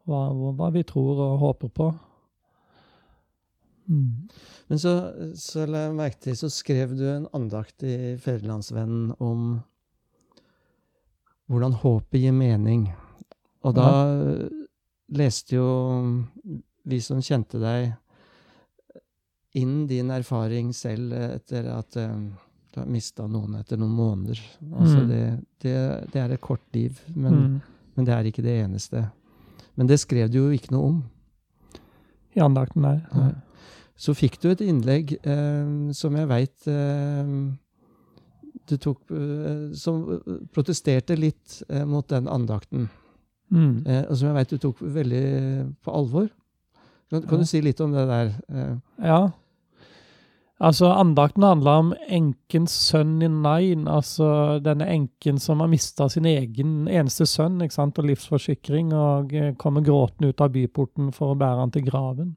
[0.08, 1.92] hva, hva, vi tror og håper på.
[3.90, 4.30] Mm.
[4.70, 4.96] Men så,
[5.36, 9.58] så la jeg merke til, så skrev du en andakt i Fedrelandsvennen om
[11.50, 12.86] hvordan håpet gir mening.
[13.66, 14.46] Og da ja.
[15.18, 15.66] leste jo
[16.88, 17.90] vi som kjente deg,
[19.58, 22.30] inn din erfaring selv etter at um,
[22.70, 24.40] du har mista noen etter noen måneder.
[24.70, 25.08] Altså mm.
[25.10, 25.22] det,
[25.64, 25.76] det,
[26.12, 27.56] det, er et kort liv, men, mm.
[27.96, 29.02] men, det er ikke det eneste.
[29.74, 31.00] Men det skrev du jo ikke noe om.
[32.38, 33.00] I andakten, nei.
[33.10, 33.32] nei.
[34.00, 37.34] Så fikk du et innlegg eh, som jeg veit eh,
[38.68, 40.02] tok eh, Som
[40.54, 42.88] protesterte litt eh, mot den andakten.
[43.50, 43.86] Mm.
[43.86, 45.24] Eh, og som jeg veit du tok veldig
[45.82, 46.28] på alvor.
[47.10, 48.34] Kan, kan du si litt om det der?
[48.54, 48.74] Eh?
[49.02, 49.22] Ja.
[50.60, 56.28] Altså, Andakten handler om enkens sønn i Nain, altså denne enken som har mista sin
[56.28, 61.32] egen eneste sønn ikke sant, og livsforsikring, og eh, kommer gråtende ut av byporten for
[61.32, 62.34] å bære han til graven.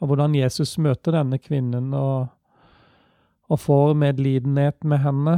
[0.00, 2.32] Og hvordan Jesus møter denne kvinnen og,
[3.52, 5.36] og får medlidenhet med henne,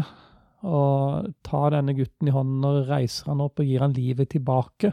[0.67, 4.93] og tar denne gutten i hånden og reiser han opp og gir han livet tilbake.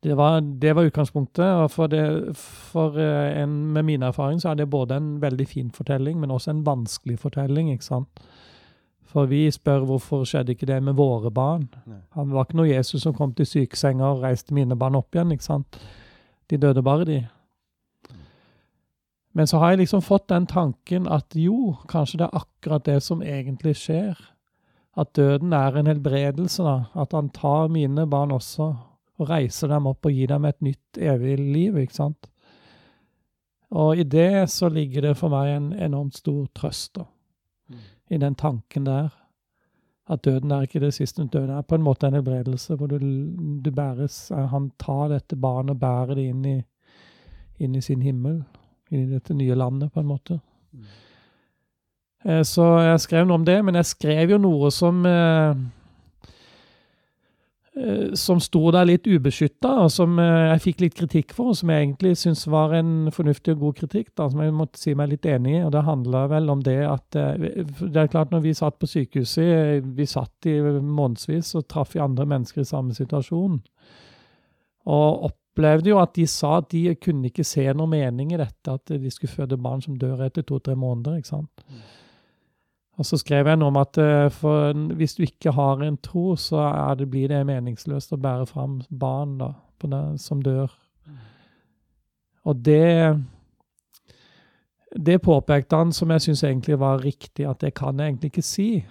[0.00, 1.44] Det var, det var, utgangspunktet.
[1.44, 5.46] og For, det, for eh, en, med min erfaring så er det både en veldig
[5.48, 7.72] fin fortelling, men også en vanskelig fortelling.
[7.72, 8.22] ikke sant?
[9.10, 11.68] For vi spør hvorfor skjedde ikke det med våre barn.
[12.16, 15.32] Han var ikke noe Jesus som kom til sykesenga og reiste mine barn opp igjen.
[15.34, 15.80] ikke sant?
[16.50, 17.20] De døde bare, de.
[19.32, 22.98] Men så har jeg liksom fått den tanken at jo, kanskje det er akkurat det
[23.06, 24.18] som egentlig skjer.
[24.98, 26.62] At døden er en helbredelse.
[26.62, 28.74] da, At han tar mine barn også
[29.20, 31.78] og reiser dem opp og gir dem et nytt, evig liv.
[31.78, 32.30] ikke sant?
[33.70, 37.04] Og i det så ligger det for meg en enormt stor trøst, da.
[37.70, 37.82] Mm.
[38.10, 39.10] I den tanken der.
[40.10, 41.22] At døden er ikke det siste.
[41.22, 42.98] Døden er på en måte en helbredelse, hvor du,
[43.64, 46.56] du bæres Han tar dette barnet og bærer det inn i,
[47.60, 48.42] inn i sin himmel.
[48.90, 50.40] I dette nye landet, på en måte.
[50.72, 50.86] Mm.
[52.24, 55.54] Eh, så jeg skrev noe om det, men jeg skrev jo noe som eh,
[57.80, 61.70] Eh, som sto der litt ubeskytta, og som jeg fikk litt kritikk for, og som
[61.70, 65.12] jeg egentlig syns var en fornuftig og god kritikk, da, som jeg måtte si meg
[65.12, 65.62] litt enig i.
[65.64, 69.86] og Det handla vel om det at Det er klart, når vi satt på sykehuset,
[69.96, 73.60] vi satt i månedsvis og traff andre mennesker i samme situasjon.
[74.90, 78.70] Og opplevde jo at de sa at de kunne ikke se noe mening i dette,
[78.70, 81.16] at de skulle føde barn som dør etter to-tre måneder.
[81.16, 81.64] ikke sant?
[83.00, 83.96] Og så skrev jeg noe om at
[84.32, 88.80] for, hvis du ikke har en tro, så det, blir det meningsløst å bære fram
[88.90, 90.70] barn da, det, som dør.
[92.44, 93.16] Og det
[94.90, 98.42] Det påpekte han som jeg syns egentlig var riktig, at det kan jeg egentlig ikke
[98.42, 98.84] si.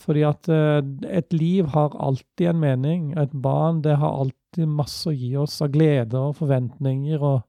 [0.00, 3.10] Fordi at uh, et liv har alltid en mening.
[3.20, 7.42] Et barn det har alltid masse å gi oss av gleder og forventninger og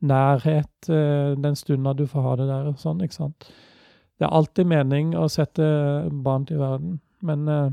[0.00, 2.70] nærhet uh, den stunda du får ha det der.
[2.72, 3.50] og sånn, ikke sant?
[4.18, 5.64] Det er alltid mening å sette
[6.24, 7.68] barn til verden, men uh,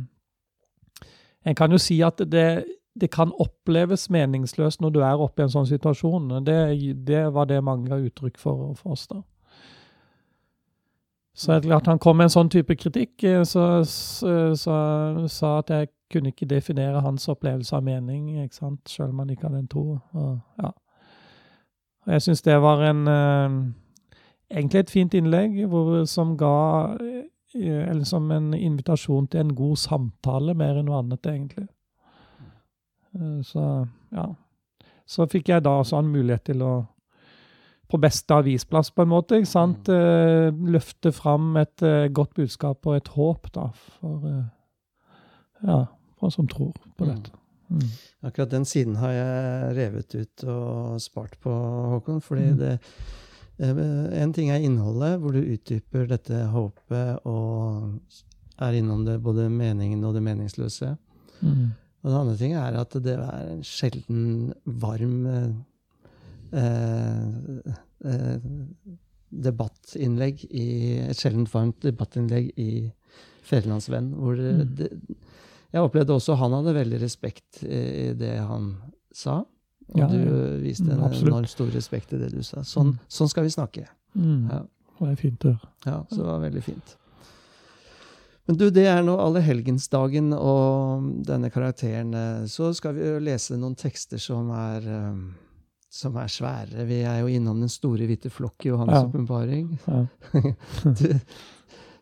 [1.45, 5.45] en kan jo si at det, det, kan oppleves meningsløst når du er oppe i
[5.45, 6.43] en sånn situasjon.
[6.45, 6.59] Det,
[7.05, 9.21] det var det mange ga uttrykk for for oss, da.
[11.35, 13.65] Så at han kom med en sånn type kritikk, eh, så
[15.27, 18.87] sa at jeg kunne ikke definere hans opplevelse av mening, ikke sant?
[18.87, 19.99] selv om han ikke hadde en tro.
[20.13, 20.71] Og, ja.
[22.05, 23.57] Og jeg syns det var en eh,
[24.55, 26.55] egentlig et fint innlegg hvor, som ga
[27.01, 27.23] eh,
[27.55, 31.69] Eller som en invitasjon til en god samtale, mer enn noe annet, egentlig.
[33.47, 33.63] Så
[34.11, 34.25] ja.
[35.07, 36.73] Så fikk jeg da også en mulighet til å
[37.91, 39.37] på beste avisplass, på en måte.
[39.39, 39.89] ikke sant?
[39.89, 43.67] Eh, løfte fram et eh, godt budskap og et håp da,
[43.99, 44.45] for eh,
[45.67, 45.85] ja,
[46.19, 47.09] for som tror på Mm.
[47.15, 47.31] dette.
[47.69, 47.81] Mm.
[48.23, 52.21] Akkurat den siden har jeg revet ut og spart på, Håkon.
[52.21, 52.57] fordi Mm.
[52.57, 52.79] det
[53.57, 58.01] En ting er innholdet, hvor du utdyper dette håpet og
[58.59, 60.97] er innom det både meningen og det meningsløse.
[61.41, 61.71] Mm.
[62.03, 65.23] Og den andre ting er at det er en sjelden varm
[69.35, 70.65] debattinnlegg i
[71.09, 72.69] Et sjeldent varmt debattinnlegg i
[73.45, 74.11] Fedrelandsvenn.
[74.15, 74.75] Hvor Mm.
[74.75, 74.91] det,
[75.73, 78.75] jeg opplevde også han hadde veldig respekt i det han
[79.13, 79.43] sa.
[79.93, 81.27] Og Ja, du viste Mm, en absolutt.
[81.33, 82.61] enormt stor respekt i det du sa.
[82.61, 82.99] Sånn, Mm.
[83.07, 83.85] sånn skal vi snakke.
[84.17, 84.49] Mm.
[84.49, 84.59] Ja.
[84.99, 85.67] Det er fint å høre.
[85.85, 86.95] Ja, så det var veldig fint.
[88.47, 92.13] Men du, det er nå allehelgensdagen og denne karakteren.
[92.15, 95.15] eh, Så skal vi lese noen tekster som er, eh,
[95.95, 96.83] som er svære.
[96.89, 99.05] Vi er jo innom den store hvite flokk i Johannes' Ja.
[99.07, 99.69] åpenbaring.
[99.87, 100.05] Ja.
[100.99, 101.07] Du,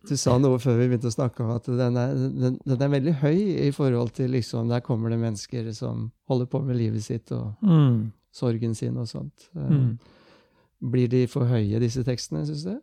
[0.09, 2.89] du sa noe før vi begynte å snakke om at den er, den, den er
[2.91, 7.05] veldig høy i forhold til liksom, Der kommer det mennesker som holder på med livet
[7.05, 8.11] sitt og Mm.
[8.33, 9.47] sorgen sin og sånt.
[9.55, 9.99] Eh, Mm.
[10.91, 12.73] Blir de for høye, disse tekstene, syns du?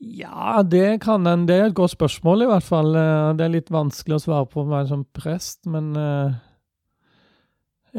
[0.00, 1.44] Ja, det kan en.
[1.46, 2.94] Det er et godt spørsmål, i hvert fall.
[2.96, 6.32] Eh, Det er litt vanskelig å svare på meg som prest, men eh,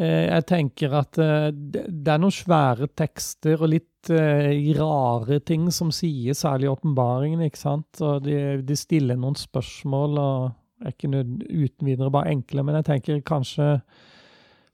[0.01, 5.91] jeg tenker at eh, det er noen svære tekster og litt eh, rare ting som
[5.93, 8.01] sies, særlig i åpenbaringen, ikke sant?
[8.01, 12.89] Og de, de stiller noen spørsmål, og er ikke uten videre bare enkle, men jeg
[12.89, 13.69] tenker kanskje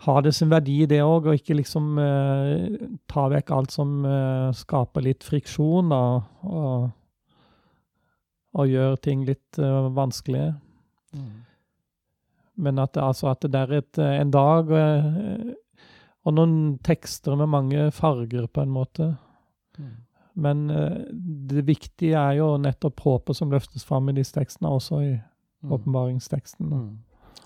[0.05, 2.79] har det sin verdi, det òg, og ikke liksom eh,
[3.11, 6.03] ta vekk alt som eh, skaper litt friksjon, da.
[6.47, 6.89] og
[8.57, 10.55] og gjør ting litt uh, vanskelige.
[12.59, 15.49] Men at altså, at det er et, eh, en dag og,
[16.27, 19.13] og noen tekster med mange farger, på en måte.
[20.39, 21.01] Men eh,
[21.51, 25.13] det viktige er jo nettopp håpet som løftes fram i disse tekstene, også i
[25.67, 26.71] åpenbaringsteksten.
[26.71, 26.89] Mm.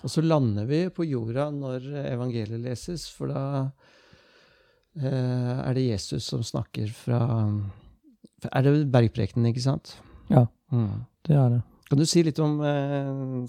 [0.04, 3.44] Og så lander vi på jorda når evangeliet leses, for da
[5.00, 7.20] eh, er det Jesus som snakker fra
[8.52, 9.96] Er det bergprekenen, ikke sant?
[10.28, 10.46] Ja.
[10.70, 11.06] Mm.
[11.24, 11.62] Det er det.
[11.88, 13.44] Kan du si litt om eh,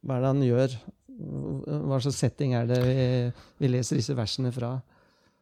[0.00, 0.78] hva er det han gjør?
[1.20, 3.02] Hva slags setting er det vi,
[3.60, 4.78] vi leser disse versene fra?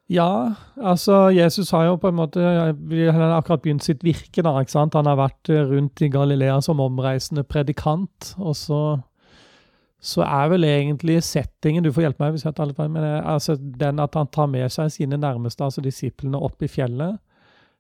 [0.09, 4.43] Ja, altså Jesus har jo på en måte Han har akkurat begynt sitt virke.
[4.43, 4.97] da, ikke sant?
[4.97, 8.33] Han har vært rundt i Galilea som omreisende predikant.
[8.39, 8.81] Og så,
[10.01, 13.05] så er vel egentlig settingen Du får hjelpe meg hvis jeg tar litt feil, men
[13.05, 17.21] eh, altså den at han tar med seg sine nærmeste, altså disiplene, opp i fjellet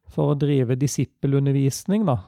[0.08, 2.20] for å drive disippelundervisning, da.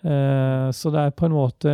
[0.00, 1.72] Eh, så det er på en måte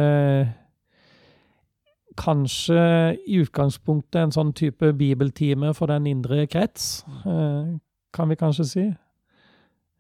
[2.17, 7.75] kanskje i utgangspunktet en sånn type bibeltime for den indre krets, eh,
[8.13, 8.87] kan vi kanskje si.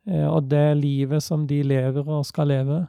[0.07, 2.87] Eh, og det livet som de lever og skal leve.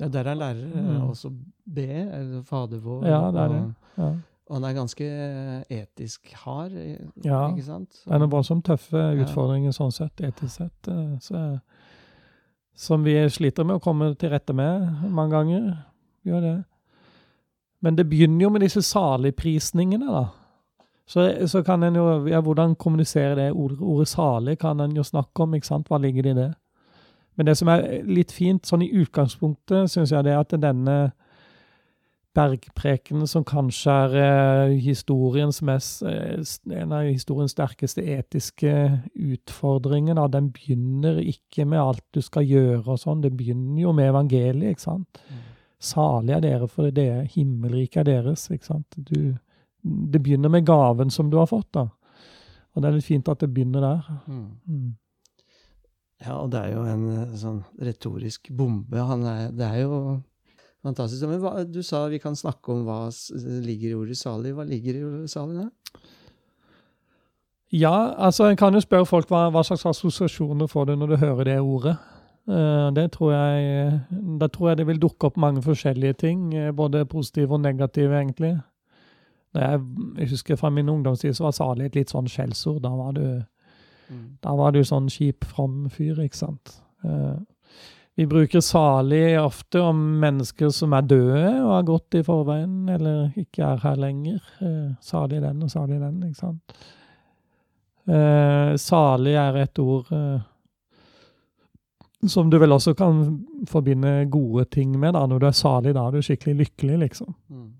[0.00, 1.08] Ja, der er lærer eh, Mm.
[1.10, 1.30] også
[1.74, 3.04] be, eller Fader vår.
[3.06, 3.74] Ja, det er det.
[3.98, 4.12] Ja.
[4.48, 5.04] og han er ganske
[5.70, 6.70] etisk hard,
[7.24, 7.90] Ja, ikke sant?
[8.04, 10.88] Det er noen voldsomt tøffe utfordringer sånn sett, etisk sett.
[11.20, 11.60] Så,
[12.74, 15.84] som vi sliter med å komme til rette med mange ganger.
[16.24, 16.64] Gjør det.
[17.82, 20.24] Men det begynner jo med disse saligprisningene, da.
[21.08, 23.52] Så, så kan en jo ja, Hvordan kommunisere det?
[23.52, 25.88] Ordet, ordet salig kan en jo snakke om, ikke sant?
[25.88, 26.50] Hva ligger det i det?
[27.38, 30.98] Men det som er litt fint sånn i utgangspunktet, syns jeg det er at denne
[32.38, 36.42] bergprekenen, som kanskje er eh, historiens mest, eh,
[36.76, 38.72] en av historiens sterkeste etiske
[39.14, 43.94] utfordringer, da, den begynner ikke med alt du skal gjøre og sånn, det begynner jo
[43.96, 45.22] med evangeliet, ikke sant?
[45.78, 48.96] Salig er dere, for det er himmelriket er deres, ikke sant?
[48.96, 49.36] Du,
[49.82, 51.86] det begynner med gaven som du har fått, da.
[52.74, 54.10] Og det er litt fint at det begynner der.
[54.26, 54.48] Mm.
[54.66, 54.88] Mm.
[56.24, 58.98] Ja, og det er jo en eh, sånn retorisk bombe.
[58.98, 59.98] Han er, det er jo
[60.82, 61.26] fantastisk.
[61.30, 63.04] Men hva, du sa vi kan snakke om hva
[63.66, 64.54] ligger i ordet salig.
[64.56, 66.02] Hva ligger i ordet salig, da?
[67.74, 71.16] Ja, altså en kan jo spørre folk hva, hva slags assosiasjoner får du når du
[71.20, 71.98] hører det ordet.
[72.48, 74.00] Eh, det tror jeg,
[74.40, 78.14] Da tror jeg det vil dukke opp mange forskjellige ting, eh, både positive og negative,
[78.14, 78.54] egentlig.
[79.54, 79.80] Jeg,
[80.18, 82.82] jeg husker fra min ungdomstid så var salig et litt sånn skjellsord.
[82.84, 83.42] Da var du,
[84.44, 86.80] da var du sånn kjip, from fyr, ikke sant.
[87.04, 87.36] Eh,
[88.18, 93.28] Vi bruker salig ofte om mennesker som er døde og har gått i forveien, eller
[93.38, 94.40] ikke er her lenger.
[95.00, 96.74] Salig den og salig den, ikke sant.
[98.82, 100.10] Salig er et ord
[102.26, 105.12] som du vel også kan forbinde gode ting med.
[105.14, 105.26] da.
[105.26, 107.34] Når du er salig, da er du skikkelig lykkelig, liksom.
[107.50, 107.72] Mm.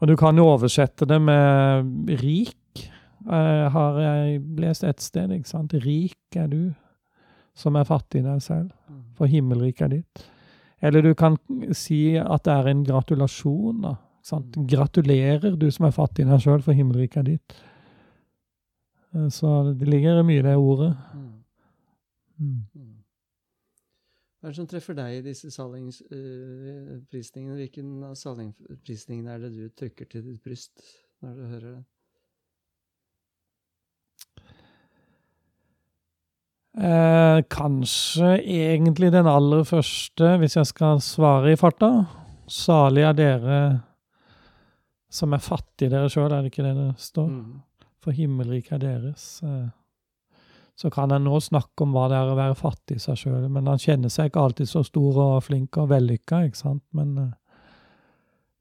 [0.00, 2.56] Og du kan jo oversette det med rik,
[3.28, 5.28] eh, har jeg lest et sted.
[5.30, 5.72] ikke sant?
[5.74, 6.74] Rik er du,
[7.54, 9.02] som er fattig i deg selv, Mm.
[9.14, 10.24] for himmelriket er ditt.
[10.82, 11.36] Eller du kan
[11.72, 13.82] si at det er en gratulasjon.
[13.82, 13.96] da.
[14.22, 14.52] sant?
[14.66, 17.54] Gratulerer, du som er fattig i deg sjøl, for himmelriket er ditt.
[19.14, 20.96] Eh, Så det ligger mye i det ordet.
[22.40, 22.64] Mm.
[24.40, 27.56] Hva er det som treffer deg i disse salingsprisningene?
[27.58, 30.80] Hvilken av salingsprisningene er det du trykker til ditt bryst
[31.20, 31.84] når du hører det?
[36.80, 41.90] Eh, kanskje egentlig den aller første, hvis jeg skal svare i farta.
[42.48, 43.58] Salig er dere
[45.10, 47.28] som er fattige dere sjøl, er det ikke det det står?
[47.28, 47.60] Mm.
[48.00, 49.42] For himmelriket er deres.
[49.44, 49.68] Eh,
[50.80, 53.50] så kan en nå snakke om hva det er å være fattig i seg sjøl,
[53.52, 56.84] men han kjenner seg ikke alltid så stor og flink og vellykka, ikke sant?
[56.96, 57.64] Men, eh,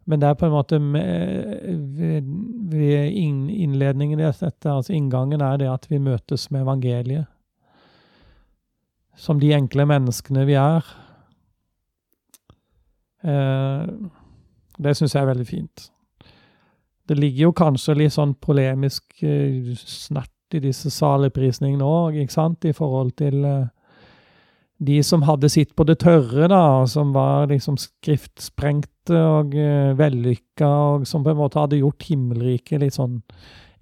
[0.09, 2.31] men det er på en måte ved,
[2.73, 7.29] ved innledningen i dette, altså inngangen er det at vi møtes med evangeliet
[9.19, 10.91] som de enkle menneskene vi er.
[13.27, 13.87] Eh,
[14.79, 15.89] det syns jeg er veldig fint.
[17.09, 22.65] Det ligger jo kanskje litt sånn polemisk eh, snert i disse saligprisningene òg, ikke sant,
[22.65, 23.67] i forhold til eh,
[24.79, 30.69] de som hadde sitt på det tørre, da, som var liksom skriftsprengte og uh, vellykka,
[30.69, 33.19] og som på en måte hadde gjort himmelriket litt sånn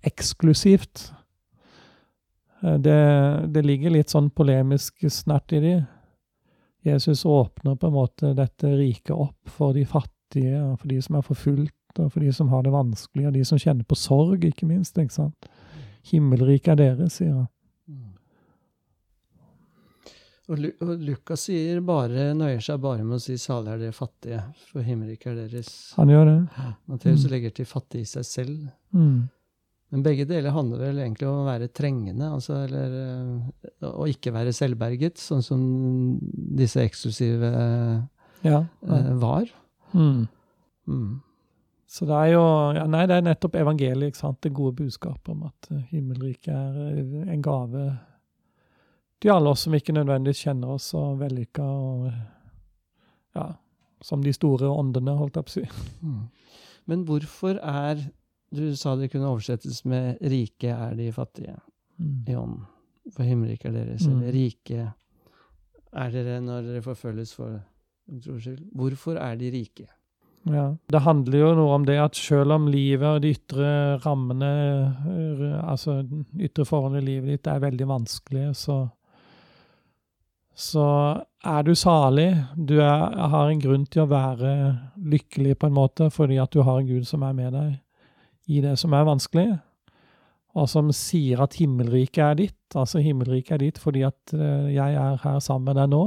[0.07, 1.11] eksklusivt.
[2.63, 2.97] Eh, Det,
[3.53, 5.75] det ligger litt sånn polemisk snert i de.
[6.87, 11.19] Jesus åpner på en måte dette riket opp for de fattige, og for de som
[11.19, 14.45] er forfulgt, og for de som har det vanskelig, og de som kjenner på sorg,
[14.45, 14.97] ikke minst.
[14.97, 15.49] ikke sant?
[16.11, 17.47] Himmelriket er deres, sier han.
[17.87, 18.13] Mm.
[20.47, 20.61] Og,
[21.03, 25.33] Lukas sier bare, nøyer seg bare med å si 'salig er dere fattige', for himmelriket
[25.33, 25.71] er deres.
[25.97, 26.37] Han gjør det.
[26.87, 27.31] Matteus Mm.
[27.31, 28.71] legger til 'fattig i seg selv'.
[28.93, 29.29] Mm.
[29.91, 34.31] Men begge deler handler vel egentlig om å være trengende, altså, eller eh, å ikke
[34.33, 36.19] være selvberget, sånn som
[36.55, 37.51] disse eksklusive
[38.43, 38.65] Ja.
[38.87, 39.13] ja.
[39.15, 39.45] var.
[39.93, 40.27] Mm.
[41.87, 42.41] Så det er jo
[42.75, 44.41] ja, Nei, det er nettopp evangeliet, ikke sant?
[44.43, 47.85] det gode budskapet om at eh, himmelriket er eh, en gave
[49.21, 52.09] til alle oss som ikke nødvendigvis kjenner oss så vellykka og
[53.37, 53.53] Ja,
[54.01, 55.63] som de store åndene, holdt jeg på å si.
[56.01, 56.23] Mm.
[56.87, 58.01] Men hvorfor er
[58.53, 61.59] Du sa det kunne oversettes med 'rike er de fattige'
[61.99, 62.23] Mm.
[62.27, 62.61] i ånden.
[63.11, 64.05] For himmelriket er deres.
[64.07, 64.13] Mm.
[64.21, 64.93] Eller 'rike
[65.93, 67.59] er dere når dere forfølges for
[68.23, 68.69] tros skyld'.
[68.75, 69.87] Hvorfor er de rike?
[70.53, 70.67] Ja.
[70.87, 73.71] Det handler jo noe om det at selv om livet og de ytre
[74.03, 74.51] rammene,
[75.11, 76.01] eh, altså
[76.39, 78.85] ytre forholdene i livet ditt er veldig vanskelige, så
[80.57, 80.83] så
[81.45, 82.31] er du salig.
[82.57, 84.51] Du er, har en grunn til å være
[84.97, 87.75] lykkelig på en måte, fordi at du har en Gud som er med deg
[88.49, 89.51] i det som er vanskelig,
[90.57, 92.61] og som sier at himmelriket er ditt.
[92.73, 96.03] Altså himmelriket er ditt fordi at eh, jeg er her sammen med deg nå.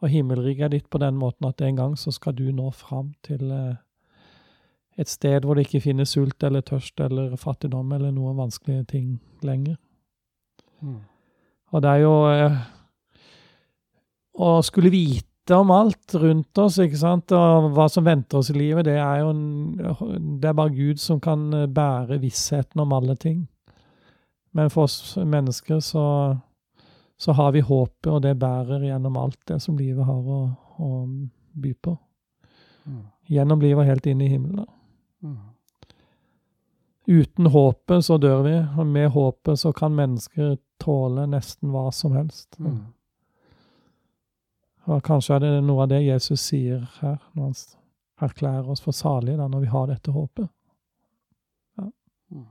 [0.00, 3.50] Og himmelriket ditt på den måten at en gang så skal du nå fram til
[3.52, 3.76] eh,
[5.00, 9.08] et sted hvor det ikke finnes sult eller tørst eller fattigdom eller noen vanskelige ting
[9.44, 9.76] lenger.
[10.80, 11.00] Mm.
[11.70, 12.60] Og det er jo eh,
[14.40, 18.56] Å skulle vite om alt rundt oss, ikke sant, og hva som venter oss i
[18.56, 22.94] livet, det er jo en, Det er bare Gud som kan eh, bære vissheten om
[22.96, 23.48] alle ting.
[24.56, 26.04] Men for oss mennesker så
[27.20, 30.38] så har vi håpet, og det bærer gjennom alt det som livet har å,
[30.80, 30.90] å
[31.52, 31.92] by på.
[32.88, 33.02] Mm.
[33.28, 34.64] Gjennom livet og helt inn i himmelen.
[35.20, 35.34] Mm.
[37.10, 42.16] Uten håpet så dør vi, og med håpet så kan mennesker tåle nesten hva som
[42.16, 42.56] helst.
[42.56, 42.80] Mm.
[44.88, 47.58] Og kanskje er det noe av det Jesus sier her, når han
[48.30, 50.48] erklærer oss for salige, da, når vi har dette håpet.
[52.32, 52.48] Mm.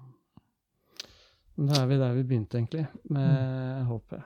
[1.60, 4.24] Da er vi der vi begynte, egentlig, med håpet.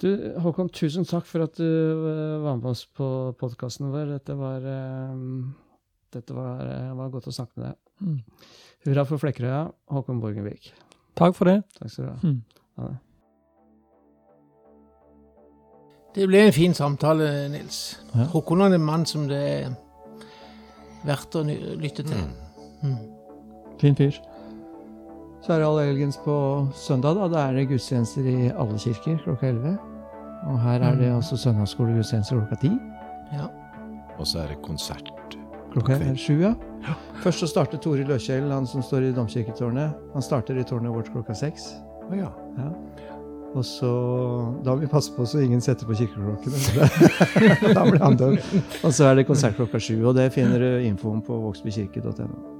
[0.00, 0.08] Du,
[0.40, 3.06] Håkon, tusen takk for at du eh, var med oss på
[3.40, 4.14] podkasten vår.
[4.14, 5.18] Dette var, eh,
[6.16, 7.76] dette var, eh, var godt å snakke med deg.
[8.00, 8.56] Mm.
[8.86, 9.60] Hurra for Flekkerøya,
[9.92, 10.70] Håkon Borgenvik.
[11.20, 11.58] Takk for det.
[11.76, 12.16] Takk skal du ha.
[12.24, 12.40] Mm.
[12.80, 12.98] Ha det.
[16.16, 17.82] Det ble en fin samtale, Nils.
[18.14, 18.24] Ja.
[18.32, 19.76] Håkon er en mann som det er
[21.04, 22.24] verdt å lytte til.
[22.82, 22.98] Mm.
[23.84, 24.16] Fin fyr.
[25.40, 26.34] Så er det allehelgens på
[26.76, 27.14] søndag.
[27.16, 27.28] da.
[27.28, 29.78] Da er det gudstjenester i alle kirker klokka 11.
[30.50, 32.72] Og her er det også søndagsskolegudstjenester klokka ti.
[33.32, 33.48] Ja.
[34.18, 35.08] Og så er det konsert.
[35.72, 36.54] Klokka er sju, ja.
[37.22, 39.96] Først så starter Tore Løkjell, han som står i domkirketårnet.
[40.14, 41.74] Han starter i tårnet vårt klokka seks.
[42.10, 42.30] Å ja.
[42.58, 42.70] Ja.
[43.50, 43.90] Og så
[44.64, 46.94] Da må vi passe på så ingen setter på kirkeklokkene.
[47.76, 48.38] da blir han død.
[48.84, 52.59] Og så er det konsert klokka sju, og det finner du infoen på vågsbykirke.no.